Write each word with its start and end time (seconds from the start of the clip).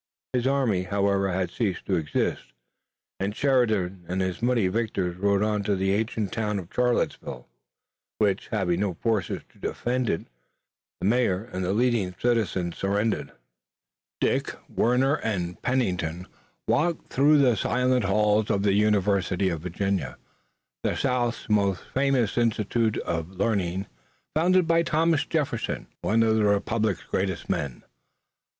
His 0.33 0.47
army, 0.47 0.81
however, 0.85 1.29
had 1.31 1.51
ceased 1.51 1.85
to 1.85 1.95
exist, 1.95 2.53
and 3.19 3.35
Sheridan 3.35 4.03
and 4.07 4.19
his 4.19 4.41
muddy 4.41 4.67
victors 4.67 5.15
rode 5.15 5.43
on 5.43 5.61
to 5.65 5.75
the 5.75 5.93
ancient 5.93 6.33
town 6.33 6.57
of 6.57 6.73
Charlottesville, 6.73 7.47
which, 8.17 8.47
having 8.47 8.79
no 8.79 8.95
forces 8.95 9.43
to 9.49 9.59
defend 9.59 10.09
it, 10.09 10.21
the 11.01 11.05
mayor 11.05 11.43
and 11.53 11.63
the 11.63 11.71
leading 11.71 12.15
citizens 12.19 12.79
surrendered. 12.79 13.31
Dick, 14.19 14.55
Warner 14.67 15.17
and 15.17 15.61
Pennington 15.61 16.27
walked 16.67 17.13
through 17.13 17.37
the 17.37 17.55
silent 17.55 18.05
halls 18.05 18.49
of 18.49 18.63
the 18.63 18.73
University 18.73 19.49
of 19.49 19.61
Virginia, 19.61 20.17
the 20.83 20.95
South's 20.97 21.47
most 21.47 21.83
famous 21.93 22.39
institution 22.39 23.03
of 23.05 23.29
learning, 23.33 23.85
founded 24.35 24.65
by 24.67 24.81
Thomas 24.81 25.25
Jefferson, 25.27 25.85
one 26.01 26.23
of 26.23 26.37
the 26.37 26.45
republic's 26.45 27.03
greatest 27.03 27.51
men. 27.51 27.83